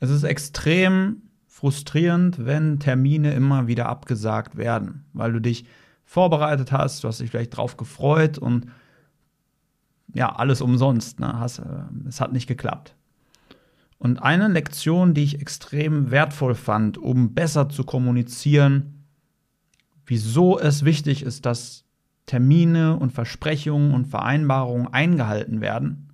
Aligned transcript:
Es 0.00 0.10
ist 0.10 0.24
extrem 0.24 1.22
frustrierend, 1.46 2.44
wenn 2.44 2.78
Termine 2.80 3.32
immer 3.32 3.66
wieder 3.66 3.88
abgesagt 3.88 4.56
werden, 4.56 5.04
weil 5.12 5.32
du 5.32 5.40
dich 5.40 5.64
vorbereitet 6.04 6.70
hast, 6.70 7.02
du 7.02 7.08
hast 7.08 7.20
dich 7.20 7.30
vielleicht 7.30 7.56
drauf 7.56 7.76
gefreut 7.76 8.38
und 8.38 8.66
ja, 10.14 10.34
alles 10.34 10.60
umsonst. 10.60 11.20
Ne? 11.20 11.38
Hast, 11.38 11.58
äh, 11.58 11.64
es 12.08 12.20
hat 12.20 12.32
nicht 12.32 12.46
geklappt. 12.46 12.94
Und 13.98 14.22
eine 14.22 14.48
Lektion, 14.48 15.14
die 15.14 15.24
ich 15.24 15.40
extrem 15.40 16.10
wertvoll 16.10 16.54
fand, 16.54 16.98
um 16.98 17.34
besser 17.34 17.68
zu 17.68 17.84
kommunizieren, 17.84 19.04
wieso 20.04 20.58
es 20.58 20.84
wichtig 20.84 21.22
ist, 21.22 21.46
dass 21.46 21.84
Termine 22.26 22.96
und 22.96 23.12
Versprechungen 23.12 23.94
und 23.94 24.06
Vereinbarungen 24.06 24.92
eingehalten 24.92 25.60
werden. 25.60 26.10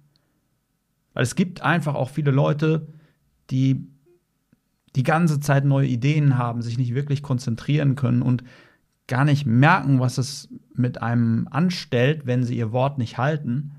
Weil 1.15 1.25
es 1.25 1.35
gibt 1.35 1.63
einfach 1.63 1.95
auch 1.95 2.11
viele 2.11 2.31
Leute, 2.31 2.87
die 3.53 3.87
die 4.97 5.05
ganze 5.05 5.41
Zeit 5.41 5.65
neue 5.65 5.87
Ideen 5.87 6.37
haben, 6.37 6.63
sich 6.63 6.77
nicht 6.77 6.95
wirklich 6.95 7.23
konzentrieren 7.23 7.95
können 7.95 8.23
und 8.23 8.45
gar 9.07 9.25
nicht 9.25 9.47
merken, 9.47 10.01
was 10.01 10.19
es 10.19 10.49
mit 10.75 11.01
einem 11.01 11.49
anstellt, 11.51 12.27
wenn 12.27 12.45
sie 12.45 12.57
ihr 12.57 12.73
Wort 12.73 12.99
nicht 12.99 13.19
halten, 13.19 13.73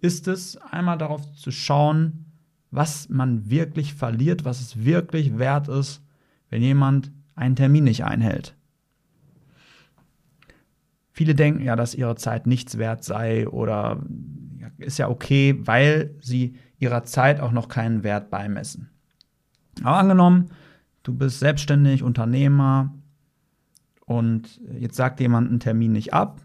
ist 0.00 0.28
es 0.28 0.56
einmal 0.56 0.98
darauf 0.98 1.32
zu 1.34 1.50
schauen, 1.50 2.26
was 2.70 3.08
man 3.08 3.50
wirklich 3.50 3.94
verliert, 3.94 4.44
was 4.44 4.60
es 4.60 4.84
wirklich 4.84 5.38
wert 5.38 5.68
ist, 5.68 6.02
wenn 6.50 6.62
jemand 6.62 7.10
einen 7.34 7.56
Termin 7.56 7.84
nicht 7.84 8.04
einhält. 8.04 8.54
Viele 11.12 11.34
denken 11.34 11.64
ja, 11.64 11.74
dass 11.74 11.94
ihre 11.94 12.16
Zeit 12.16 12.46
nichts 12.46 12.78
wert 12.78 13.02
sei 13.02 13.48
oder 13.48 14.00
ist 14.76 14.98
ja 14.98 15.08
okay, 15.08 15.56
weil 15.58 16.14
sie 16.20 16.54
ihrer 16.78 17.04
Zeit 17.04 17.40
auch 17.40 17.52
noch 17.52 17.68
keinen 17.68 18.02
Wert 18.02 18.30
beimessen. 18.30 18.90
Aber 19.82 19.96
angenommen, 19.96 20.50
du 21.02 21.14
bist 21.14 21.40
selbstständig, 21.40 22.02
Unternehmer 22.02 22.94
und 24.06 24.60
jetzt 24.78 24.96
sagt 24.96 25.20
jemand 25.20 25.48
einen 25.48 25.60
Termin 25.60 25.92
nicht 25.92 26.14
ab 26.14 26.40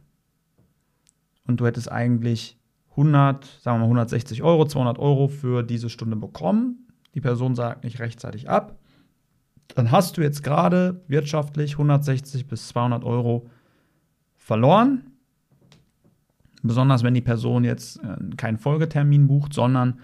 und 1.48 1.59
du 1.59 1.66
hättest 1.66 1.92
eigentlich 1.92 2.58
100, 2.92 3.45
sagen 3.62 3.78
wir 3.78 3.80
mal 3.80 3.86
160 3.86 4.44
Euro, 4.44 4.66
200 4.66 5.00
Euro 5.00 5.28
für 5.28 5.64
diese 5.64 5.90
Stunde 5.90 6.16
bekommen. 6.16 6.88
Die 7.16 7.22
Person 7.22 7.56
sagt 7.56 7.84
nicht 7.84 8.00
rechtzeitig 8.00 8.50
ab. 8.50 8.78
Dann 9.75 9.92
hast 9.92 10.18
du 10.18 10.22
jetzt 10.22 10.44
gerade 10.44 11.02
wirtschaftlich 11.08 11.73
160 11.73 12.47
bis 12.47 12.68
200 12.70 13.03
Euro 13.03 13.50
verloren. 14.38 15.12
Besonders 16.62 17.03
wenn 17.03 17.14
die 17.14 17.22
Person 17.22 17.64
jetzt 17.64 17.97
äh, 18.03 18.36
keinen 18.38 18.58
Folgetermin 18.58 19.28
bucht, 19.28 19.53
sondern 19.53 20.00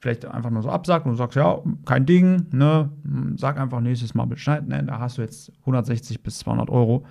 vielleicht 0.00 0.24
einfach 0.24 0.50
nur 0.50 0.62
so 0.62 0.70
absagt 0.70 1.06
und 1.06 1.12
du 1.12 1.16
sagst, 1.16 1.36
ja, 1.36 1.60
kein 1.84 2.06
Ding, 2.06 2.46
ne, 2.52 2.90
sag 3.36 3.58
einfach 3.58 3.80
nächstes 3.80 4.14
Mal 4.14 4.26
Bescheid, 4.26 4.66
ne, 4.66 4.84
da 4.84 4.98
hast 4.98 5.18
du 5.18 5.22
jetzt 5.22 5.52
160 5.60 6.22
bis 6.22 6.38
200 6.40 6.70
Euro 6.70 7.04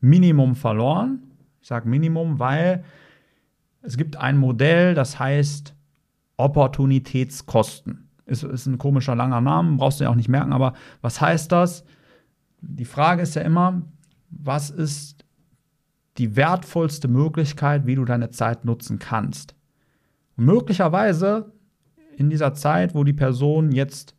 Minimum 0.00 0.54
verloren. 0.54 1.22
Ich 1.60 1.68
sage 1.68 1.88
Minimum, 1.88 2.38
weil 2.38 2.84
es 3.82 3.96
gibt 3.96 4.16
ein 4.16 4.38
Modell, 4.38 4.94
das 4.94 5.18
heißt 5.18 5.74
Opportunitätskosten. 6.36 8.08
Ist, 8.26 8.44
ist 8.44 8.66
ein 8.66 8.78
komischer 8.78 9.16
langer 9.16 9.40
Name, 9.40 9.76
brauchst 9.76 10.00
du 10.00 10.04
ja 10.04 10.10
auch 10.10 10.14
nicht 10.14 10.28
merken, 10.28 10.52
aber 10.52 10.74
was 11.00 11.20
heißt 11.20 11.50
das? 11.50 11.84
Die 12.60 12.84
Frage 12.84 13.22
ist 13.22 13.34
ja 13.34 13.42
immer, 13.42 13.82
was 14.30 14.70
ist 14.70 15.24
die 16.18 16.36
wertvollste 16.36 17.08
Möglichkeit, 17.08 17.86
wie 17.86 17.94
du 17.94 18.04
deine 18.04 18.30
Zeit 18.30 18.64
nutzen 18.64 18.98
kannst. 18.98 19.54
Möglicherweise 20.36 21.52
in 22.18 22.30
dieser 22.30 22.54
Zeit, 22.54 22.94
wo 22.94 23.04
die 23.04 23.12
Person 23.12 23.72
jetzt 23.72 24.14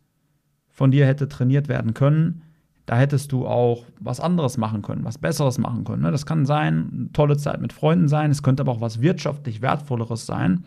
von 0.68 0.90
dir 0.90 1.06
hätte 1.06 1.28
trainiert 1.28 1.68
werden 1.68 1.94
können, 1.94 2.42
da 2.86 2.96
hättest 2.96 3.30
du 3.32 3.46
auch 3.46 3.84
was 4.00 4.18
anderes 4.20 4.56
machen 4.56 4.82
können, 4.82 5.04
was 5.04 5.18
Besseres 5.18 5.58
machen 5.58 5.84
können. 5.84 6.02
Ne? 6.02 6.10
Das 6.10 6.26
kann 6.26 6.46
sein, 6.46 6.90
eine 6.92 7.12
tolle 7.12 7.36
Zeit 7.36 7.60
mit 7.60 7.72
Freunden 7.72 8.08
sein, 8.08 8.30
es 8.30 8.42
könnte 8.42 8.62
aber 8.62 8.72
auch 8.72 8.80
was 8.80 9.00
wirtschaftlich 9.00 9.62
Wertvolleres 9.62 10.26
sein. 10.26 10.64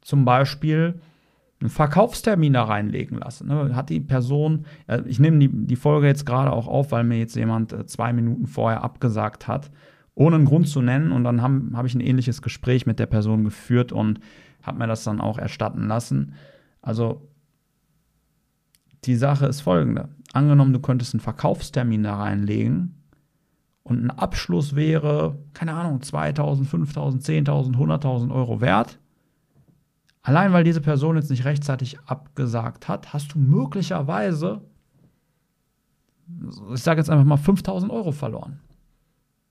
Zum 0.00 0.24
Beispiel 0.24 1.00
einen 1.60 1.70
Verkaufstermin 1.70 2.52
da 2.52 2.64
reinlegen 2.64 3.18
lassen. 3.18 3.48
Ne? 3.48 3.74
Hat 3.74 3.90
die 3.90 4.00
Person, 4.00 4.66
ich 5.06 5.18
nehme 5.18 5.38
die, 5.48 5.76
Folge 5.76 6.06
jetzt 6.06 6.24
gerade 6.24 6.52
auch 6.52 6.68
auf, 6.68 6.92
weil 6.92 7.04
mir 7.04 7.18
jetzt 7.18 7.36
jemand 7.36 7.72
äh, 7.72 7.86
zwei 7.86 8.12
Minuten 8.12 8.46
vorher 8.46 8.84
abgesagt 8.84 9.48
hat 9.48 9.70
ohne 10.14 10.36
einen 10.36 10.44
Grund 10.44 10.68
zu 10.68 10.82
nennen. 10.82 11.12
Und 11.12 11.24
dann 11.24 11.40
habe 11.40 11.62
hab 11.72 11.86
ich 11.86 11.94
ein 11.94 12.00
ähnliches 12.00 12.42
Gespräch 12.42 12.84
mit 12.84 12.98
der 12.98 13.06
Person 13.06 13.44
geführt 13.44 13.90
und 13.90 14.20
habe 14.62 14.78
mir 14.78 14.86
das 14.86 15.04
dann 15.04 15.20
auch 15.20 15.38
erstatten 15.38 15.88
lassen. 15.88 16.34
Also 16.82 17.28
die 19.04 19.16
Sache 19.16 19.46
ist 19.46 19.60
folgende. 19.62 20.08
Angenommen, 20.32 20.72
du 20.72 20.80
könntest 20.80 21.14
einen 21.14 21.20
Verkaufstermin 21.20 22.02
da 22.02 22.16
reinlegen 22.16 22.94
und 23.82 24.04
ein 24.04 24.10
Abschluss 24.10 24.76
wäre, 24.76 25.38
keine 25.54 25.74
Ahnung, 25.74 26.02
2000, 26.02 26.68
5000, 26.68 27.22
10.000, 27.22 27.76
100.000 27.76 28.32
Euro 28.32 28.60
wert. 28.60 28.98
Allein 30.22 30.52
weil 30.52 30.64
diese 30.64 30.82
Person 30.82 31.16
jetzt 31.16 31.30
nicht 31.30 31.44
rechtzeitig 31.44 31.98
abgesagt 32.00 32.88
hat, 32.88 33.12
hast 33.12 33.34
du 33.34 33.38
möglicherweise, 33.38 34.60
ich 36.74 36.82
sage 36.82 37.00
jetzt 37.00 37.08
einfach 37.08 37.24
mal 37.24 37.38
5000 37.38 37.90
Euro 37.90 38.12
verloren. 38.12 38.60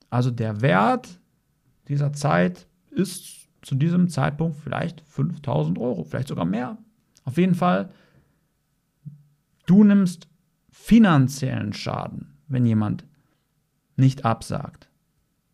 Also 0.09 0.31
der 0.31 0.61
Wert 0.61 1.19
dieser 1.87 2.13
Zeit 2.13 2.67
ist 2.91 3.38
zu 3.61 3.75
diesem 3.75 4.09
Zeitpunkt 4.09 4.57
vielleicht 4.57 5.01
5000 5.01 5.77
Euro, 5.77 6.03
vielleicht 6.03 6.27
sogar 6.27 6.45
mehr. 6.45 6.77
Auf 7.25 7.37
jeden 7.37 7.55
Fall, 7.55 7.89
du 9.65 9.83
nimmst 9.83 10.27
finanziellen 10.71 11.73
Schaden, 11.73 12.33
wenn 12.47 12.65
jemand 12.65 13.05
nicht 13.97 14.25
absagt. 14.25 14.89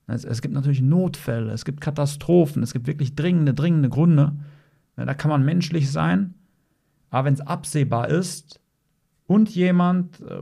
Es, 0.07 0.23
es, 0.23 0.41
gibt 0.41 0.53
natürlich 0.53 0.81
Notfälle, 0.81 1.51
es 1.51 1.65
gibt 1.65 1.81
Katastrophen, 1.81 2.61
es 2.61 2.73
gibt 2.73 2.87
wirklich 2.87 3.15
dringende, 3.15 3.53
dringende 3.53 3.89
Gründe. 3.89 4.33
Ja, 4.97 5.05
da 5.05 5.13
kann 5.13 5.29
man 5.29 5.43
menschlich 5.43 5.91
sein, 5.91 6.35
aber 7.09 7.25
wenn 7.25 7.33
es 7.33 7.41
absehbar 7.41 8.09
ist 8.09 8.59
und 9.25 9.49
jemand 9.49 10.21
äh, 10.21 10.41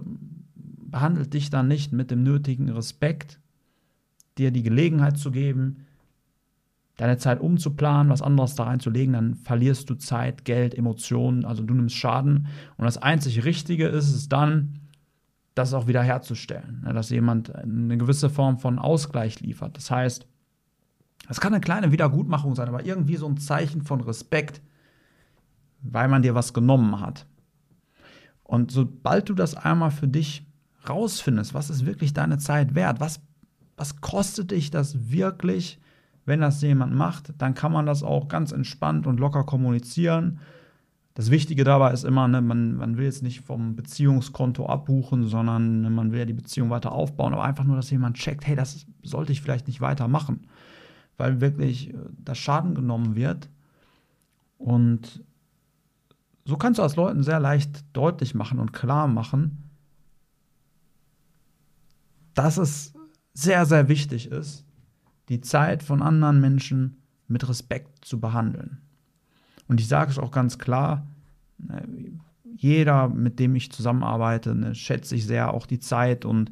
behandelt 0.56 1.34
dich 1.34 1.50
dann 1.50 1.68
nicht 1.68 1.94
mit 1.94 2.12
dem 2.12 2.24
nötigen 2.24 2.70
Respekt, 2.70 3.40
dir 4.38 4.52
die 4.52 4.64
Gelegenheit 4.64 5.18
zu 5.18 5.32
geben, 5.32 5.86
deine 6.98 7.18
Zeit 7.18 7.40
umzuplanen, 7.40 8.12
was 8.12 8.22
anderes 8.22 8.56
da 8.56 8.66
reinzulegen, 8.66 9.14
dann 9.14 9.36
verlierst 9.36 9.90
du 9.90 9.96
Zeit, 9.96 10.46
Geld, 10.46 10.76
Emotionen, 10.76 11.46
also 11.46 11.64
du 11.64 11.74
nimmst 11.74 11.96
Schaden. 11.96 12.48
Und 12.78 12.86
das 12.86 12.98
einzig 12.98 13.44
Richtige 13.46 13.88
ist 13.88 14.14
es 14.14 14.30
dann, 14.30 14.80
das 15.56 15.74
auch 15.74 15.86
wieder 15.86 16.02
herzustellen, 16.02 16.84
dass 16.94 17.12
jemand 17.12 17.54
eine 17.54 17.98
gewisse 17.98 18.30
Form 18.30 18.58
von 18.58 18.80
Ausgleich 18.80 19.40
liefert. 19.40 19.78
Das 19.78 19.92
heißt, 19.92 20.26
es 21.30 21.40
kann 21.40 21.54
eine 21.54 21.62
kleine 21.62 21.92
Wiedergutmachung 21.92 22.56
sein, 22.56 22.68
aber 22.68 22.86
irgendwie 22.86 23.18
so 23.18 23.28
ein 23.28 23.38
Zeichen 23.38 23.84
von 23.84 24.02
Respekt, 24.02 24.62
weil 25.82 26.08
man 26.08 26.24
dir 26.24 26.34
was 26.34 26.54
genommen 26.54 27.00
hat. 27.00 27.28
Und 28.44 28.72
sobald 28.72 29.30
du 29.30 29.36
das 29.36 29.56
einmal 29.56 29.92
für 29.92 30.08
dich 30.08 30.48
rausfindest, 30.90 31.54
was 31.54 31.70
ist 31.70 31.86
wirklich 31.86 32.14
deine 32.14 32.40
Zeit 32.40 32.74
wert, 32.74 33.00
was 33.00 33.22
was 33.78 34.02
kostet 34.02 34.52
dich 34.52 34.72
das 34.72 35.12
wirklich, 35.12 35.80
wenn 36.26 36.42
das 36.42 36.62
jemand 36.62 36.94
macht, 36.94 37.34
dann 37.38 37.54
kann 37.54 37.72
man 37.72 37.86
das 37.86 38.04
auch 38.04 38.28
ganz 38.28 38.52
entspannt 38.52 39.08
und 39.08 39.20
locker 39.20 39.44
kommunizieren. 39.44 40.40
Das 41.16 41.30
Wichtige 41.30 41.64
dabei 41.64 41.92
ist 41.92 42.06
immer, 42.06 42.28
ne, 42.28 42.42
man, 42.42 42.76
man 42.76 42.98
will 42.98 43.06
jetzt 43.06 43.22
nicht 43.22 43.42
vom 43.42 43.76
Beziehungskonto 43.76 44.66
abbuchen, 44.66 45.28
sondern 45.28 45.82
ne, 45.82 45.90
man 45.90 46.12
will 46.12 46.20
ja 46.20 46.26
die 46.26 46.34
Beziehung 46.34 46.70
weiter 46.70 46.92
aufbauen, 46.92 47.34
aber 47.34 47.44
einfach 47.44 47.66
nur, 47.66 47.76
dass 47.76 47.92
jemand 47.92 48.18
checkt, 48.18 48.48
hey, 48.48 48.56
das 48.56 48.86
sollte 49.04 49.32
ich 49.32 49.42
vielleicht 49.42 49.68
nicht 49.68 49.82
weitermachen, 49.82 50.48
weil 51.18 51.42
wirklich 51.42 51.94
äh, 51.94 51.98
das 52.18 52.38
Schaden 52.38 52.74
genommen 52.74 53.16
wird. 53.16 53.50
Und 54.58 55.24
so 56.46 56.58
kannst 56.58 56.80
du 56.80 56.84
als 56.84 56.96
Leuten 56.96 57.22
sehr 57.22 57.40
leicht 57.40 57.86
deutlich 57.94 58.34
machen 58.34 58.60
und 58.60 58.74
klar 58.74 59.08
machen, 59.08 59.70
dass 62.34 62.58
es 62.58 62.94
sehr, 63.34 63.66
sehr 63.66 63.88
wichtig 63.88 64.32
ist, 64.32 64.66
die 65.30 65.42
Zeit 65.42 65.84
von 65.84 66.02
anderen 66.02 66.42
Menschen 66.42 66.98
mit 67.28 67.48
Respekt 67.48 68.06
zu 68.06 68.20
behandeln. 68.20 68.80
Und 69.68 69.80
ich 69.80 69.88
sage 69.88 70.12
es 70.12 70.20
auch 70.20 70.32
ganz 70.32 70.60
klar, 70.60 71.08
ne, 71.58 71.84
jeder, 72.56 73.10
mit 73.10 73.40
dem 73.40 73.56
ich 73.56 73.72
zusammenarbeite, 73.72 74.56
ne, 74.56 74.76
schätze 74.76 75.16
ich 75.16 75.26
sehr 75.26 75.54
auch 75.54 75.66
die 75.66 75.80
Zeit 75.80 76.26
und 76.26 76.52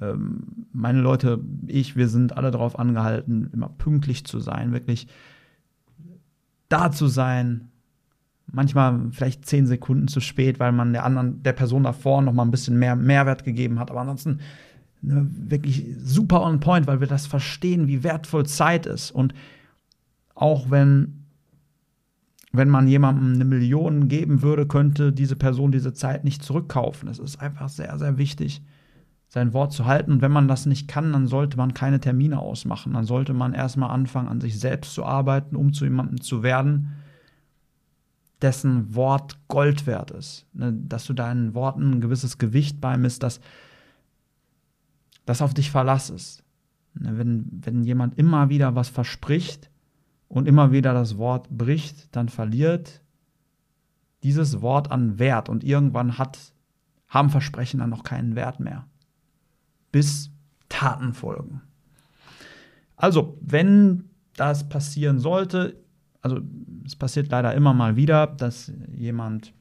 ähm, 0.00 0.66
meine 0.72 1.00
Leute, 1.00 1.40
ich, 1.66 1.96
wir 1.96 2.08
sind 2.08 2.36
alle 2.36 2.50
darauf 2.50 2.78
angehalten, 2.78 3.50
immer 3.52 3.68
pünktlich 3.68 4.24
zu 4.24 4.40
sein, 4.40 4.72
wirklich 4.72 5.08
da 6.68 6.90
zu 6.90 7.06
sein. 7.06 7.70
Manchmal 8.50 9.10
vielleicht 9.10 9.44
zehn 9.46 9.66
Sekunden 9.66 10.08
zu 10.08 10.20
spät, 10.20 10.58
weil 10.58 10.72
man 10.72 10.92
der 10.92 11.04
anderen, 11.04 11.42
der 11.42 11.52
Person 11.52 11.82
davor 11.82 12.22
noch 12.22 12.32
mal 12.32 12.44
ein 12.44 12.50
bisschen 12.50 12.78
mehr 12.78 12.96
Mehrwert 12.96 13.44
gegeben 13.44 13.78
hat. 13.78 13.90
Aber 13.90 14.00
ansonsten 14.00 14.40
wirklich 15.00 15.86
super 15.98 16.42
on 16.42 16.60
point, 16.60 16.86
weil 16.86 17.00
wir 17.00 17.06
das 17.06 17.26
verstehen, 17.26 17.86
wie 17.86 18.02
wertvoll 18.02 18.46
Zeit 18.46 18.86
ist. 18.86 19.10
Und 19.10 19.34
auch 20.34 20.70
wenn 20.70 21.18
wenn 22.52 22.68
man 22.68 22.88
jemandem 22.88 23.34
eine 23.34 23.44
Million 23.44 24.08
geben 24.08 24.42
würde, 24.42 24.66
könnte 24.66 25.12
diese 25.12 25.36
Person 25.36 25.70
diese 25.70 25.92
Zeit 25.92 26.24
nicht 26.24 26.42
zurückkaufen. 26.42 27.08
Es 27.08 27.18
ist 27.18 27.40
einfach 27.40 27.68
sehr, 27.68 27.98
sehr 27.98 28.16
wichtig, 28.16 28.62
sein 29.28 29.52
Wort 29.52 29.72
zu 29.72 29.84
halten. 29.84 30.12
Und 30.12 30.22
wenn 30.22 30.32
man 30.32 30.48
das 30.48 30.64
nicht 30.64 30.88
kann, 30.88 31.12
dann 31.12 31.26
sollte 31.26 31.58
man 31.58 31.74
keine 31.74 32.00
Termine 32.00 32.38
ausmachen. 32.38 32.94
Dann 32.94 33.04
sollte 33.04 33.34
man 33.34 33.52
erstmal 33.52 33.90
anfangen, 33.90 34.28
an 34.28 34.40
sich 34.40 34.58
selbst 34.58 34.94
zu 34.94 35.04
arbeiten, 35.04 35.56
um 35.56 35.74
zu 35.74 35.84
jemandem 35.84 36.22
zu 36.22 36.42
werden, 36.42 36.94
dessen 38.40 38.94
Wort 38.94 39.38
Gold 39.48 39.86
wert 39.86 40.10
ist. 40.10 40.46
Ne, 40.54 40.72
dass 40.72 41.04
du 41.04 41.12
deinen 41.12 41.54
Worten 41.54 41.90
ein 41.90 42.00
gewisses 42.00 42.38
Gewicht 42.38 42.80
beimisst, 42.80 43.22
dass 43.22 43.40
das 45.28 45.42
auf 45.42 45.54
dich 45.54 45.70
Verlass 45.70 46.10
ist. 46.10 46.42
Ne, 46.94 47.18
wenn, 47.18 47.46
wenn 47.52 47.84
jemand 47.84 48.18
immer 48.18 48.48
wieder 48.48 48.74
was 48.74 48.88
verspricht, 48.88 49.70
und 50.28 50.46
immer 50.46 50.72
wieder 50.72 50.92
das 50.92 51.16
Wort 51.16 51.48
bricht, 51.50 52.14
dann 52.14 52.28
verliert 52.28 53.02
dieses 54.22 54.60
Wort 54.60 54.90
an 54.90 55.18
Wert 55.18 55.48
und 55.48 55.64
irgendwann 55.64 56.18
hat, 56.18 56.38
haben 57.08 57.30
Versprechen 57.30 57.80
dann 57.80 57.90
noch 57.90 58.02
keinen 58.02 58.36
Wert 58.36 58.60
mehr. 58.60 58.86
Bis 59.90 60.30
Taten 60.68 61.14
folgen. 61.14 61.62
Also, 62.96 63.38
wenn 63.40 64.10
das 64.34 64.68
passieren 64.68 65.18
sollte, 65.18 65.76
also 66.20 66.40
es 66.84 66.96
passiert 66.96 67.30
leider 67.30 67.54
immer 67.54 67.72
mal 67.72 67.96
wieder, 67.96 68.26
dass 68.26 68.72
jemand 68.92 69.54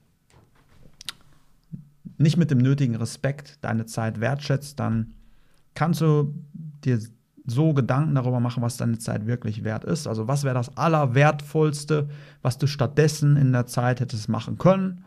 nicht 2.17 2.35
mit 2.35 2.51
dem 2.51 2.57
nötigen 2.57 2.95
Respekt 2.95 3.63
deine 3.63 3.85
Zeit 3.85 4.19
wertschätzt, 4.19 4.79
dann 4.79 5.13
kannst 5.77 6.01
du 6.01 6.33
dir 6.83 6.99
so 7.45 7.73
Gedanken 7.73 8.15
darüber 8.15 8.39
machen, 8.39 8.63
was 8.63 8.77
deine 8.77 8.97
Zeit 8.97 9.27
wirklich 9.27 9.63
wert 9.63 9.83
ist. 9.83 10.07
Also 10.07 10.27
was 10.27 10.43
wäre 10.43 10.55
das 10.55 10.75
Allerwertvollste, 10.75 12.09
was 12.41 12.57
du 12.57 12.65
stattdessen 12.65 13.37
in 13.37 13.53
der 13.53 13.67
Zeit 13.67 13.99
hättest 13.99 14.27
machen 14.27 14.57
können. 14.57 15.05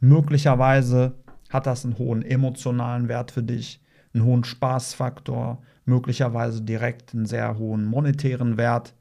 Möglicherweise 0.00 1.14
hat 1.50 1.66
das 1.66 1.84
einen 1.84 1.98
hohen 1.98 2.22
emotionalen 2.22 3.08
Wert 3.08 3.30
für 3.30 3.44
dich, 3.44 3.80
einen 4.12 4.24
hohen 4.24 4.42
Spaßfaktor, 4.42 5.62
möglicherweise 5.84 6.62
direkt 6.62 7.14
einen 7.14 7.26
sehr 7.26 7.56
hohen 7.56 7.84
monetären 7.84 8.56
Wert. 8.56 8.94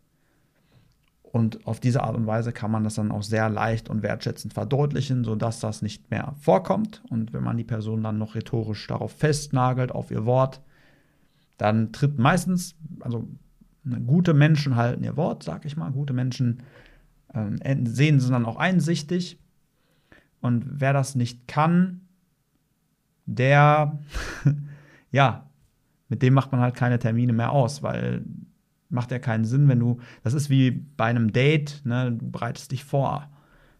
Und 1.23 1.65
auf 1.65 1.79
diese 1.79 2.03
Art 2.03 2.15
und 2.15 2.27
Weise 2.27 2.53
kann 2.53 2.71
man 2.71 2.83
das 2.83 2.95
dann 2.95 3.11
auch 3.11 3.23
sehr 3.23 3.49
leicht 3.49 3.89
und 3.89 4.03
wertschätzend 4.03 4.53
verdeutlichen, 4.53 5.23
sodass 5.23 5.59
das 5.59 5.81
nicht 5.81 6.11
mehr 6.11 6.35
vorkommt. 6.39 7.01
Und 7.09 7.33
wenn 7.33 7.43
man 7.43 7.57
die 7.57 7.63
Person 7.63 8.03
dann 8.03 8.19
noch 8.19 8.35
rhetorisch 8.35 8.85
darauf 8.85 9.11
festnagelt, 9.13 9.91
auf 9.91 10.11
ihr 10.11 10.25
Wort, 10.25 10.61
dann 11.57 11.91
tritt 11.91 12.19
meistens, 12.19 12.75
also 12.99 13.27
gute 14.05 14.33
Menschen 14.33 14.75
halten 14.75 15.03
ihr 15.03 15.17
Wort, 15.17 15.43
sag 15.43 15.65
ich 15.65 15.77
mal, 15.77 15.91
gute 15.91 16.13
Menschen 16.13 16.63
äh, 17.33 17.75
sehen 17.85 18.19
sie 18.19 18.29
dann 18.29 18.45
auch 18.45 18.57
einsichtig. 18.57 19.39
Und 20.39 20.65
wer 20.79 20.93
das 20.93 21.15
nicht 21.15 21.47
kann, 21.47 22.01
der, 23.25 23.99
ja, 25.11 25.49
mit 26.09 26.21
dem 26.21 26.33
macht 26.33 26.51
man 26.51 26.61
halt 26.61 26.75
keine 26.75 26.99
Termine 26.99 27.33
mehr 27.33 27.51
aus, 27.51 27.83
weil 27.83 28.23
macht 28.89 29.11
ja 29.11 29.19
keinen 29.19 29.43
Sinn, 29.43 29.67
wenn 29.67 29.79
du, 29.79 29.99
das 30.23 30.33
ist 30.33 30.49
wie 30.49 30.71
bei 30.71 31.05
einem 31.05 31.33
Date, 31.33 31.81
ne, 31.83 32.13
du 32.13 32.31
bereitest 32.31 32.71
dich 32.71 32.85
vor, 32.85 33.29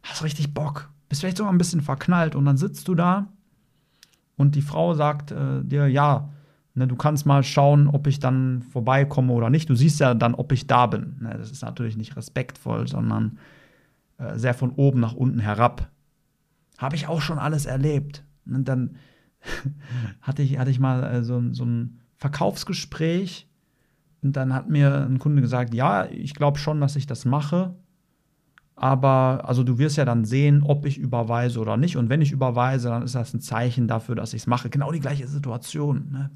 hast 0.04 0.24
richtig 0.24 0.54
Bock, 0.54 0.90
bist 1.08 1.22
vielleicht 1.22 1.38
sogar 1.38 1.54
ein 1.54 1.58
bisschen 1.58 1.82
verknallt 1.82 2.36
und 2.36 2.44
dann 2.44 2.58
sitzt 2.58 2.88
du 2.90 2.96
da 2.96 3.28
und 4.36 4.56
die 4.56 4.62
Frau 4.62 4.94
sagt 4.94 5.32
äh, 5.32 5.64
dir, 5.64 5.88
ja, 5.88 6.30
Ne, 6.78 6.88
du 6.88 6.96
kannst 6.96 7.26
mal 7.26 7.42
schauen, 7.42 7.88
ob 7.88 8.06
ich 8.06 8.20
dann 8.20 8.62
vorbeikomme 8.62 9.34
oder 9.34 9.50
nicht. 9.50 9.68
Du 9.68 9.74
siehst 9.74 10.00
ja 10.00 10.14
dann, 10.14 10.36
ob 10.36 10.52
ich 10.52 10.68
da 10.68 10.86
bin. 10.86 11.16
Ne, 11.22 11.36
das 11.36 11.50
ist 11.50 11.64
natürlich 11.64 11.98
nicht 11.98 12.16
respektvoll, 12.16 12.88
sondern 12.88 13.40
äh, 14.20 14.38
sehr 14.38 14.54
von 14.54 14.70
oben 14.70 15.00
nach 15.00 15.14
unten 15.14 15.40
herab. 15.40 15.90
Habe 16.78 16.96
ich 16.96 17.08
auch 17.08 17.20
schon 17.20 17.40
alles 17.40 17.66
erlebt. 17.66 18.24
Und 18.46 18.68
dann 18.68 18.98
hatte, 20.22 20.44
ich, 20.44 20.60
hatte 20.60 20.70
ich 20.70 20.80
mal 20.80 21.04
äh, 21.04 21.24
so, 21.24 21.42
so 21.52 21.66
ein 21.66 21.98
Verkaufsgespräch 22.16 23.50
und 24.22 24.38
dann 24.38 24.54
hat 24.54 24.70
mir 24.70 25.04
ein 25.04 25.18
Kunde 25.18 25.42
gesagt, 25.42 25.74
ja, 25.74 26.06
ich 26.06 26.36
glaube 26.36 26.60
schon, 26.60 26.80
dass 26.80 26.96
ich 26.96 27.08
das 27.08 27.26
mache. 27.26 27.74
Aber 28.76 29.46
also 29.46 29.64
du 29.64 29.80
wirst 29.80 29.98
ja 29.98 30.06
dann 30.06 30.26
sehen, 30.26 30.62
ob 30.62 30.86
ich 30.86 31.00
überweise 31.00 31.60
oder 31.60 31.76
nicht. 31.76 31.98
Und 31.98 32.10
wenn 32.10 32.22
ich 32.22 32.32
überweise, 32.32 32.90
dann 32.90 33.02
ist 33.02 33.16
das 33.16 33.34
ein 33.34 33.42
Zeichen 33.42 33.88
dafür, 33.88 34.14
dass 34.14 34.36
ich 34.36 34.42
es 34.44 34.48
mache. 34.48 34.70
Genau 34.70 34.92
die 34.92 35.00
gleiche 35.00 35.28
Situation. 35.28 36.12
Ne? 36.12 36.30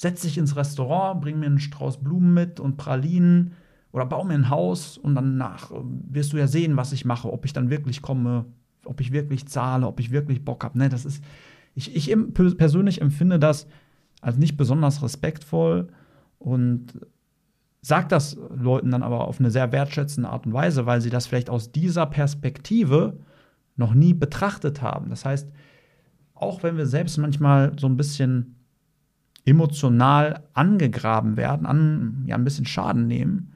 Setz 0.00 0.22
dich 0.22 0.38
ins 0.38 0.56
Restaurant, 0.56 1.20
bring 1.20 1.40
mir 1.40 1.44
einen 1.44 1.58
Strauß 1.58 1.98
Blumen 1.98 2.32
mit 2.32 2.58
und 2.58 2.78
Pralinen 2.78 3.52
oder 3.92 4.06
bau 4.06 4.24
mir 4.24 4.32
ein 4.32 4.48
Haus 4.48 4.96
und 4.96 5.14
danach 5.14 5.70
wirst 6.08 6.32
du 6.32 6.38
ja 6.38 6.46
sehen, 6.46 6.78
was 6.78 6.94
ich 6.94 7.04
mache, 7.04 7.30
ob 7.30 7.44
ich 7.44 7.52
dann 7.52 7.68
wirklich 7.68 8.00
komme, 8.00 8.46
ob 8.86 9.02
ich 9.02 9.12
wirklich 9.12 9.46
zahle, 9.46 9.86
ob 9.86 10.00
ich 10.00 10.10
wirklich 10.10 10.42
Bock 10.42 10.64
habe. 10.64 10.78
Ne, 10.78 10.88
das 10.88 11.04
ist, 11.04 11.22
ich, 11.74 11.94
ich 11.94 12.16
persönlich 12.56 13.02
empfinde 13.02 13.38
das 13.38 13.66
als 14.22 14.38
nicht 14.38 14.56
besonders 14.56 15.02
respektvoll 15.02 15.88
und 16.38 16.98
sag 17.82 18.08
das 18.08 18.38
Leuten 18.56 18.92
dann 18.92 19.02
aber 19.02 19.28
auf 19.28 19.38
eine 19.38 19.50
sehr 19.50 19.70
wertschätzende 19.70 20.30
Art 20.30 20.46
und 20.46 20.54
Weise, 20.54 20.86
weil 20.86 21.02
sie 21.02 21.10
das 21.10 21.26
vielleicht 21.26 21.50
aus 21.50 21.72
dieser 21.72 22.06
Perspektive 22.06 23.18
noch 23.76 23.92
nie 23.92 24.14
betrachtet 24.14 24.80
haben. 24.80 25.10
Das 25.10 25.26
heißt, 25.26 25.52
auch 26.32 26.62
wenn 26.62 26.78
wir 26.78 26.86
selbst 26.86 27.18
manchmal 27.18 27.78
so 27.78 27.86
ein 27.86 27.98
bisschen 27.98 28.56
emotional 29.44 30.44
angegraben 30.52 31.36
werden, 31.36 31.66
an, 31.66 32.24
ja, 32.26 32.36
ein 32.36 32.44
bisschen 32.44 32.66
Schaden 32.66 33.06
nehmen, 33.06 33.52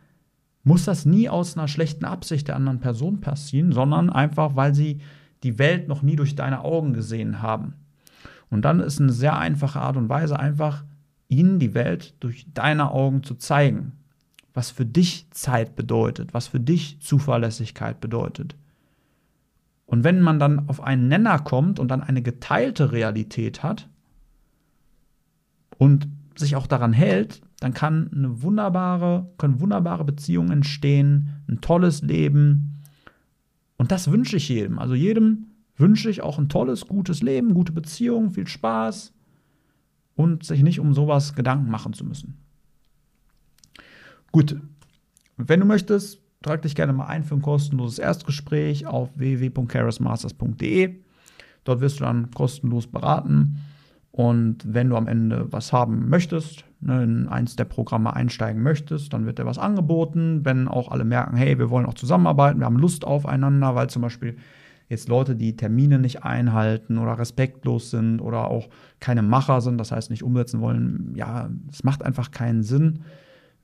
muss 0.63 0.85
das 0.85 1.05
nie 1.05 1.29
aus 1.29 1.57
einer 1.57 1.69
schlechten 1.69 2.05
Absicht 2.05 2.49
der 2.49 2.57
anderen 2.57 2.81
Person 2.81 3.21
passieren, 3.21 3.73
sondern 3.73 4.11
einfach, 4.11 4.57
weil 4.57 4.75
sie 4.75 5.01
die 5.43 5.59
Welt 5.59 5.89
noch 5.89 6.03
nie 6.03 6.17
durch 6.17 6.35
deine 6.35 6.65
Augen 6.65 6.95
gesehen 6.95 7.43
haben. 7.43 7.75
Und 8.51 8.63
dann 8.63 8.81
ist 8.81 9.01
eine 9.01 9.13
sehr 9.13 9.39
einfache 9.39 9.81
Art 9.81 9.97
und 9.97 10.09
Weise 10.09 10.39
einfach, 10.39 10.85
ihnen 11.29 11.59
die 11.59 11.75
Welt 11.75 12.15
durch 12.21 12.47
deine 12.55 12.91
Augen 12.91 13.23
zu 13.23 13.35
zeigen, 13.35 13.93
was 14.55 14.71
für 14.71 14.87
dich 14.87 15.31
Zeit 15.31 15.77
bedeutet, 15.77 16.33
was 16.33 16.49
für 16.49 16.61
dich 16.61 17.01
Zuverlässigkeit 17.01 18.01
bedeutet. 18.01 18.57
Und 19.87 20.05
wenn 20.05 20.21
man 20.21 20.39
dann 20.39 20.69
auf 20.69 20.81
einen 20.83 21.09
Nenner 21.09 21.39
kommt 21.41 21.79
und 21.79 21.89
dann 21.89 22.03
eine 22.03 22.23
geteilte 22.23 22.93
Realität 22.93 23.63
hat, 23.63 23.89
und 25.85 26.09
sich 26.35 26.57
auch 26.57 26.67
daran 26.67 26.95
hält, 26.95 27.43
dann 27.61 27.75
kann 27.75 28.11
eine 28.11 28.41
wunderbare, 28.41 29.31
können 29.37 29.61
wunderbare 29.61 30.03
Beziehungen 30.03 30.51
entstehen, 30.51 31.43
ein 31.47 31.61
tolles 31.61 32.01
Leben. 32.01 32.81
Und 33.77 33.93
das 33.93 34.11
wünsche 34.11 34.39
ich 34.39 34.49
jedem. 34.49 34.79
Also 34.79 34.95
jedem 34.95 35.49
wünsche 35.77 36.09
ich 36.09 36.23
auch 36.23 36.39
ein 36.39 36.49
tolles, 36.49 36.87
gutes 36.87 37.23
Leben, 37.23 37.53
gute 37.53 37.73
Beziehungen, 37.73 38.31
viel 38.31 38.47
Spaß 38.47 39.13
und 40.15 40.43
sich 40.45 40.63
nicht 40.63 40.81
um 40.81 40.95
sowas 40.95 41.35
Gedanken 41.35 41.71
machen 41.71 41.93
zu 41.93 42.07
müssen. 42.07 42.39
Gut, 44.33 44.57
wenn 45.37 45.61
du 45.61 45.67
möchtest, 45.67 46.23
trag 46.41 46.63
dich 46.63 46.75
gerne 46.75 46.95
mal 46.95 47.09
ein 47.09 47.25
für 47.25 47.35
ein 47.35 47.43
kostenloses 47.43 47.99
Erstgespräch 47.99 48.87
auf 48.87 49.11
www.charismasters.de. 49.17 50.95
Dort 51.65 51.81
wirst 51.83 52.01
du 52.01 52.05
dann 52.05 52.31
kostenlos 52.31 52.87
beraten 52.87 53.59
und 54.17 54.59
wenn 54.65 54.91
du 54.91 54.97
am 54.97 55.09
Ende 55.09 55.49
was 55.51 55.73
haben 55.73 56.09
möchtest, 56.09 56.65
ne, 56.81 57.03
in 57.03 57.27
eins 57.27 57.57
der 57.57 57.65
Programme 57.65 58.15
einsteigen 58.15 58.63
möchtest, 58.63 59.13
dann 59.13 59.27
wird 59.27 59.41
dir 59.41 59.45
was 59.45 59.59
angeboten. 59.59 60.45
Wenn 60.45 60.69
auch 60.69 60.93
alle 60.93 61.05
merken, 61.05 61.37
hey, 61.37 61.59
wir 61.59 61.69
wollen 61.69 61.85
auch 61.85 61.95
zusammenarbeiten, 61.95 62.61
wir 62.61 62.67
haben 62.67 62.79
Lust 62.79 63.05
aufeinander, 63.05 63.75
weil 63.75 63.91
zum 63.91 64.03
Beispiel 64.03 64.37
jetzt 64.89 65.09
Leute, 65.09 65.35
die 65.35 65.57
Termine 65.57 65.99
nicht 65.99 66.23
einhalten 66.23 66.99
oder 66.99 67.19
respektlos 67.19 67.91
sind 67.91 68.21
oder 68.21 68.53
auch 68.53 68.69
keine 69.01 69.23
Macher 69.23 69.61
sind, 69.61 69.79
das 69.79 69.91
heißt 69.91 70.11
nicht 70.11 70.23
umsetzen 70.23 70.61
wollen, 70.61 71.13
ja, 71.17 71.51
es 71.69 71.83
macht 71.83 72.05
einfach 72.05 72.31
keinen 72.31 72.63
Sinn. 72.63 73.01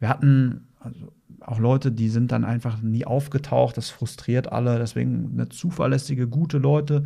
Wir 0.00 0.08
hatten 0.08 0.66
also 0.80 1.12
auch 1.42 1.60
Leute, 1.60 1.92
die 1.92 2.08
sind 2.08 2.32
dann 2.32 2.44
einfach 2.44 2.82
nie 2.82 3.04
aufgetaucht, 3.04 3.76
das 3.76 3.90
frustriert 3.90 4.50
alle, 4.50 4.80
deswegen 4.80 5.30
eine 5.32 5.48
zuverlässige, 5.48 6.26
gute 6.26 6.58
Leute, 6.58 7.04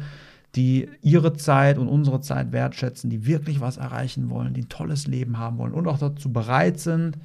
die 0.57 0.89
ihre 1.03 1.33
Zeit 1.35 1.79
und 1.79 1.89
unsere 1.89 2.21
Zeit 2.21 2.53
wertschätzen, 2.53 3.11
die 3.11 3.27
wirklich 3.27 3.61
was 3.61 3.77
erreichen 3.77 4.31
wollen, 4.31 4.55
die 4.55 4.63
ein 4.63 4.69
tolles 4.69 5.07
Leben 5.07 5.39
haben 5.39 5.59
wollen 5.59 5.73
und 5.73 5.89
auch 5.89 5.99
dazu 5.99 6.33
bereit 6.33 6.79
sind, 6.79 7.19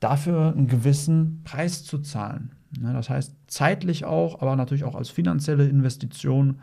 dafür 0.00 0.52
einen 0.52 0.66
gewissen 0.66 1.42
Preis 1.44 1.84
zu 1.84 1.98
zahlen. 1.98 2.52
Ne, 2.78 2.92
das 2.92 3.10
heißt, 3.10 3.34
zeitlich 3.46 4.04
auch, 4.04 4.40
aber 4.40 4.56
natürlich 4.56 4.84
auch 4.84 4.94
als 4.94 5.10
finanzielle 5.10 5.68
Investition. 5.68 6.60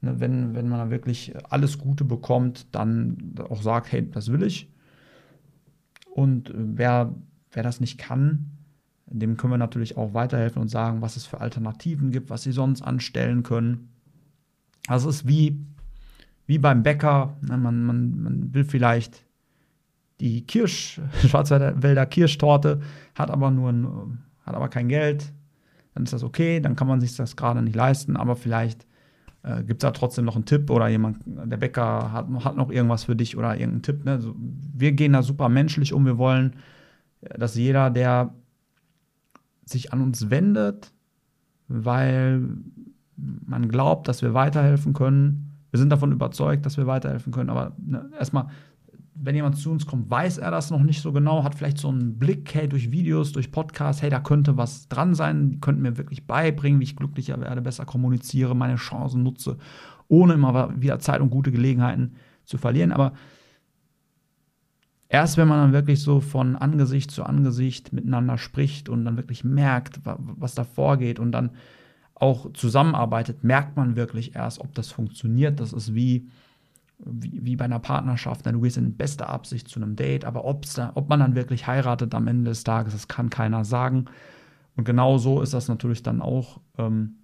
Ne, 0.00 0.20
wenn, 0.20 0.54
wenn 0.54 0.68
man 0.68 0.90
wirklich 0.90 1.34
alles 1.50 1.78
Gute 1.78 2.04
bekommt, 2.04 2.66
dann 2.72 3.34
auch 3.48 3.62
sagt, 3.62 3.90
hey, 3.92 4.08
das 4.10 4.30
will 4.30 4.42
ich. 4.42 4.72
Und 6.10 6.52
wer, 6.54 7.14
wer 7.52 7.62
das 7.62 7.80
nicht 7.80 7.98
kann, 7.98 8.50
dem 9.06 9.36
können 9.36 9.52
wir 9.52 9.58
natürlich 9.58 9.96
auch 9.96 10.12
weiterhelfen 10.12 10.60
und 10.60 10.68
sagen, 10.68 11.00
was 11.00 11.16
es 11.16 11.24
für 11.24 11.40
Alternativen 11.40 12.10
gibt, 12.10 12.30
was 12.30 12.42
sie 12.42 12.52
sonst 12.52 12.82
anstellen 12.82 13.42
können. 13.42 13.88
Also 14.88 15.08
es 15.08 15.16
ist 15.16 15.28
wie, 15.28 15.60
wie 16.46 16.58
beim 16.58 16.82
Bäcker. 16.82 17.36
Ne? 17.42 17.56
Man, 17.56 17.84
man, 17.84 18.22
man 18.22 18.54
will 18.54 18.64
vielleicht 18.64 19.24
die 20.18 20.44
Kirsch, 20.46 21.00
Schwarzwälder 21.26 22.06
Kirschtorte, 22.06 22.80
hat 23.14 23.30
aber 23.30 23.50
nur 23.50 23.70
ein, 23.70 24.18
hat 24.44 24.56
aber 24.56 24.68
kein 24.68 24.88
Geld. 24.88 25.32
dann 25.94 26.04
ist 26.04 26.12
das 26.12 26.24
okay, 26.24 26.58
dann 26.58 26.74
kann 26.74 26.88
man 26.88 27.00
sich 27.00 27.14
das 27.14 27.36
gerade 27.36 27.62
nicht 27.62 27.76
leisten, 27.76 28.16
aber 28.16 28.34
vielleicht 28.34 28.86
äh, 29.42 29.62
gibt 29.62 29.82
es 29.82 29.86
da 29.86 29.92
trotzdem 29.92 30.24
noch 30.24 30.34
einen 30.34 30.46
Tipp 30.46 30.70
oder 30.70 30.88
jemand, 30.88 31.18
der 31.26 31.58
Bäcker 31.58 32.10
hat, 32.12 32.28
hat 32.44 32.56
noch 32.56 32.70
irgendwas 32.70 33.04
für 33.04 33.14
dich 33.14 33.36
oder 33.36 33.52
irgendeinen 33.52 33.82
Tipp. 33.82 34.04
Ne? 34.04 34.12
Also 34.12 34.34
wir 34.36 34.92
gehen 34.92 35.12
da 35.12 35.22
super 35.22 35.48
menschlich 35.48 35.92
um. 35.92 36.06
Wir 36.06 36.18
wollen, 36.18 36.56
dass 37.20 37.54
jeder, 37.54 37.90
der 37.90 38.34
sich 39.64 39.92
an 39.92 40.00
uns 40.00 40.30
wendet, 40.30 40.92
weil 41.68 42.48
man 43.46 43.68
glaubt, 43.68 44.08
dass 44.08 44.22
wir 44.22 44.34
weiterhelfen 44.34 44.92
können. 44.92 45.56
Wir 45.70 45.78
sind 45.78 45.90
davon 45.90 46.12
überzeugt, 46.12 46.64
dass 46.64 46.76
wir 46.76 46.86
weiterhelfen 46.86 47.32
können, 47.32 47.50
aber 47.50 47.76
ne, 47.78 48.10
erstmal 48.18 48.48
wenn 49.20 49.34
jemand 49.34 49.56
zu 49.56 49.70
uns 49.70 49.86
kommt, 49.86 50.10
weiß 50.10 50.38
er 50.38 50.50
das 50.50 50.70
noch 50.70 50.82
nicht 50.82 51.02
so 51.02 51.12
genau, 51.12 51.42
hat 51.42 51.54
vielleicht 51.54 51.78
so 51.78 51.88
einen 51.88 52.18
Blick, 52.18 52.54
hey, 52.54 52.68
durch 52.68 52.92
Videos, 52.92 53.32
durch 53.32 53.50
Podcasts, 53.50 54.00
hey, 54.00 54.10
da 54.10 54.20
könnte 54.20 54.56
was 54.56 54.88
dran 54.88 55.14
sein, 55.14 55.50
die 55.50 55.60
könnten 55.60 55.82
mir 55.82 55.98
wirklich 55.98 56.26
beibringen, 56.26 56.78
wie 56.80 56.84
ich 56.84 56.96
glücklicher 56.96 57.40
werde, 57.40 57.60
besser 57.60 57.84
kommuniziere, 57.84 58.54
meine 58.54 58.76
Chancen 58.76 59.22
nutze, 59.22 59.58
ohne 60.06 60.34
immer 60.34 60.80
wieder 60.80 60.98
Zeit 61.00 61.20
und 61.20 61.30
gute 61.30 61.50
Gelegenheiten 61.50 62.12
zu 62.44 62.58
verlieren. 62.58 62.92
Aber 62.92 63.12
erst 65.08 65.36
wenn 65.36 65.48
man 65.48 65.58
dann 65.58 65.72
wirklich 65.72 66.00
so 66.00 66.20
von 66.20 66.54
Angesicht 66.54 67.10
zu 67.10 67.24
Angesicht 67.24 67.92
miteinander 67.92 68.38
spricht 68.38 68.88
und 68.88 69.04
dann 69.04 69.16
wirklich 69.16 69.42
merkt, 69.42 70.00
was 70.04 70.54
da 70.54 70.64
vorgeht 70.64 71.18
und 71.18 71.32
dann 71.32 71.50
auch 72.20 72.52
zusammenarbeitet, 72.52 73.44
merkt 73.44 73.76
man 73.76 73.96
wirklich 73.96 74.34
erst, 74.34 74.60
ob 74.60 74.74
das 74.74 74.90
funktioniert. 74.90 75.60
Das 75.60 75.72
ist 75.72 75.94
wie 75.94 76.28
wie, 76.98 77.40
wie 77.44 77.56
bei 77.56 77.64
einer 77.64 77.78
Partnerschaft, 77.78 78.46
du 78.46 78.60
gehst 78.60 78.76
in 78.76 78.96
bester 78.96 79.28
Absicht 79.28 79.68
zu 79.68 79.80
einem 79.80 79.96
Date, 79.96 80.24
aber 80.24 80.44
da, 80.74 80.92
ob 80.94 81.08
man 81.08 81.20
dann 81.20 81.34
wirklich 81.34 81.66
heiratet 81.66 82.14
am 82.14 82.26
Ende 82.26 82.50
des 82.50 82.64
Tages, 82.64 82.92
das 82.92 83.08
kann 83.08 83.30
keiner 83.30 83.64
sagen. 83.64 84.06
Und 84.76 84.84
genau 84.84 85.18
so 85.18 85.40
ist 85.40 85.54
das 85.54 85.68
natürlich 85.68 86.02
dann 86.02 86.20
auch, 86.20 86.60
ähm, 86.76 87.16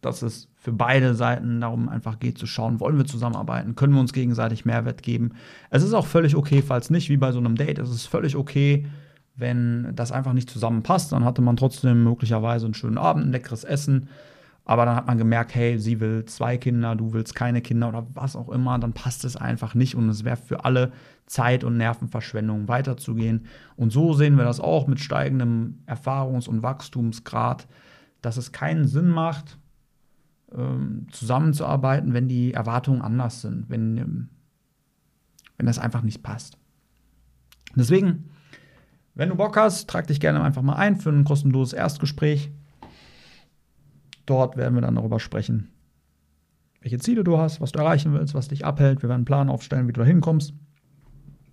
dass 0.00 0.22
es 0.22 0.48
für 0.56 0.72
beide 0.72 1.14
Seiten 1.14 1.60
darum 1.60 1.88
einfach 1.88 2.18
geht 2.18 2.38
zu 2.38 2.46
schauen, 2.46 2.80
wollen 2.80 2.98
wir 2.98 3.06
zusammenarbeiten, 3.06 3.76
können 3.76 3.94
wir 3.94 4.00
uns 4.00 4.12
gegenseitig 4.12 4.64
Mehrwert 4.64 5.02
geben. 5.02 5.32
Es 5.70 5.82
ist 5.82 5.94
auch 5.94 6.06
völlig 6.06 6.36
okay, 6.36 6.62
falls 6.62 6.90
nicht, 6.90 7.08
wie 7.08 7.16
bei 7.16 7.32
so 7.32 7.38
einem 7.38 7.56
Date, 7.56 7.78
es 7.78 7.90
ist 7.90 8.06
völlig 8.06 8.36
okay, 8.36 8.86
wenn 9.36 9.94
das 9.94 10.12
einfach 10.12 10.32
nicht 10.32 10.50
zusammenpasst, 10.50 11.12
dann 11.12 11.24
hatte 11.24 11.42
man 11.42 11.56
trotzdem 11.56 12.04
möglicherweise 12.04 12.66
einen 12.66 12.74
schönen 12.74 12.98
Abend, 12.98 13.26
ein 13.26 13.32
leckeres 13.32 13.64
Essen 13.64 14.08
aber 14.68 14.84
dann 14.84 14.96
hat 14.96 15.06
man 15.06 15.16
gemerkt, 15.16 15.54
hey, 15.54 15.78
sie 15.78 16.00
will 16.00 16.24
zwei 16.24 16.58
Kinder, 16.58 16.96
du 16.96 17.12
willst 17.12 17.36
keine 17.36 17.62
Kinder 17.62 17.88
oder 17.88 18.04
was 18.14 18.34
auch 18.34 18.48
immer, 18.48 18.80
dann 18.80 18.94
passt 18.94 19.24
es 19.24 19.36
einfach 19.36 19.76
nicht 19.76 19.94
und 19.94 20.08
es 20.08 20.24
wäre 20.24 20.36
für 20.36 20.64
alle 20.64 20.90
Zeit- 21.26 21.62
und 21.62 21.76
Nervenverschwendung 21.76 22.66
weiterzugehen. 22.66 23.46
Und 23.76 23.92
so 23.92 24.12
sehen 24.12 24.36
wir 24.36 24.44
das 24.44 24.58
auch 24.58 24.88
mit 24.88 24.98
steigendem 24.98 25.82
Erfahrungs- 25.86 26.48
und 26.48 26.64
Wachstumsgrad, 26.64 27.68
dass 28.22 28.38
es 28.38 28.50
keinen 28.50 28.88
Sinn 28.88 29.08
macht, 29.08 29.56
ähm, 30.52 31.06
zusammenzuarbeiten, 31.12 32.12
wenn 32.12 32.26
die 32.26 32.52
Erwartungen 32.52 33.02
anders 33.02 33.42
sind, 33.42 33.70
wenn, 33.70 33.96
ähm, 33.98 34.28
wenn 35.58 35.66
das 35.66 35.78
einfach 35.78 36.02
nicht 36.02 36.24
passt. 36.24 36.58
Deswegen, 37.76 38.30
wenn 39.16 39.30
du 39.30 39.34
Bock 39.34 39.56
hast, 39.56 39.88
trag 39.88 40.06
dich 40.06 40.20
gerne 40.20 40.42
einfach 40.42 40.62
mal 40.62 40.74
ein 40.74 40.96
für 40.96 41.08
ein 41.08 41.24
kostenloses 41.24 41.72
Erstgespräch. 41.72 42.50
Dort 44.26 44.58
werden 44.58 44.74
wir 44.74 44.82
dann 44.82 44.96
darüber 44.96 45.18
sprechen, 45.18 45.70
welche 46.82 46.98
Ziele 46.98 47.24
du 47.24 47.38
hast, 47.38 47.60
was 47.62 47.72
du 47.72 47.78
erreichen 47.78 48.12
willst, 48.12 48.34
was 48.34 48.48
dich 48.48 48.66
abhält. 48.66 49.02
Wir 49.02 49.08
werden 49.08 49.20
einen 49.20 49.24
Plan 49.24 49.48
aufstellen, 49.48 49.88
wie 49.88 49.92
du 49.92 50.00
da 50.00 50.06
hinkommst. 50.06 50.52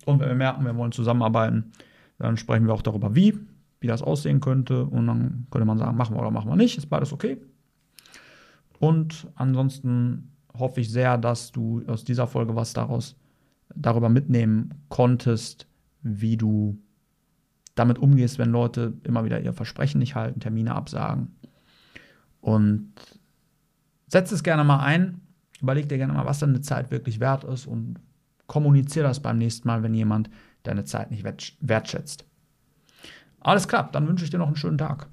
Und 0.04 0.20
wenn 0.20 0.28
wir 0.28 0.34
merken, 0.34 0.66
wir 0.66 0.76
wollen 0.76 0.92
zusammenarbeiten, 0.92 1.72
dann 2.18 2.36
sprechen 2.36 2.66
wir 2.66 2.74
auch 2.74 2.82
darüber, 2.82 3.14
wie, 3.14 3.38
wie 3.80 3.86
das 3.86 4.02
aussehen 4.02 4.40
könnte. 4.40 4.84
Und 4.84 5.06
dann 5.06 5.46
könnte 5.50 5.64
man 5.64 5.78
sagen, 5.78 5.96
machen 5.96 6.14
wir 6.14 6.20
oder 6.20 6.30
machen 6.30 6.50
wir 6.50 6.56
nicht. 6.56 6.76
Ist 6.76 6.90
beides 6.90 7.14
okay. 7.14 7.38
Und 8.78 9.26
ansonsten 9.36 10.32
hoffe 10.52 10.82
ich 10.82 10.90
sehr, 10.92 11.16
dass 11.16 11.50
du 11.50 11.82
aus 11.86 12.04
dieser 12.04 12.26
Folge 12.26 12.54
was 12.54 12.74
daraus 12.74 13.16
darüber 13.74 14.10
mitnehmen 14.10 14.74
konntest, 14.90 15.66
wie 16.02 16.36
du 16.36 16.78
damit 17.74 17.98
umgehst, 17.98 18.38
wenn 18.38 18.50
Leute 18.50 18.94
immer 19.02 19.24
wieder 19.24 19.40
ihr 19.40 19.52
Versprechen 19.52 19.98
nicht 19.98 20.14
halten, 20.14 20.40
Termine 20.40 20.74
absagen 20.74 21.34
und 22.40 22.92
setz 24.06 24.32
es 24.32 24.42
gerne 24.42 24.64
mal 24.64 24.80
ein. 24.80 25.20
Überleg 25.60 25.88
dir 25.88 25.98
gerne 25.98 26.12
mal, 26.12 26.26
was 26.26 26.40
deine 26.40 26.60
Zeit 26.60 26.90
wirklich 26.90 27.20
wert 27.20 27.44
ist 27.44 27.66
und 27.66 27.96
kommuniziere 28.46 29.06
das 29.08 29.20
beim 29.20 29.38
nächsten 29.38 29.66
Mal, 29.66 29.82
wenn 29.82 29.94
jemand 29.94 30.30
deine 30.62 30.84
Zeit 30.84 31.10
nicht 31.10 31.24
wertschätzt. 31.24 32.24
Alles 33.40 33.66
klar, 33.68 33.90
dann 33.92 34.06
wünsche 34.06 34.24
ich 34.24 34.30
dir 34.30 34.38
noch 34.38 34.46
einen 34.46 34.56
schönen 34.56 34.78
Tag. 34.78 35.08